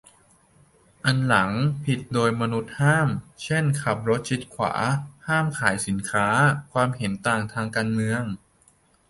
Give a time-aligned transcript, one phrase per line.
[1.05, 1.51] อันหลัง
[1.85, 3.09] ผิดโดยมนุษย์ห้าม
[3.43, 4.73] เช่น ขับรถชิดขวา
[5.27, 6.27] ห้ามขายสินค้า
[6.71, 8.23] ความเห็นต่างทางการเมือง